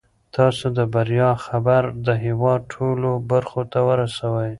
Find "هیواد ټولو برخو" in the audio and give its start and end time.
2.25-3.61